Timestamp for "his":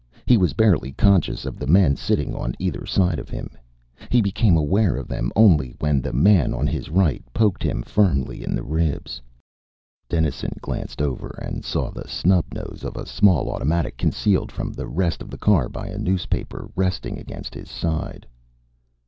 6.65-6.89, 17.53-17.69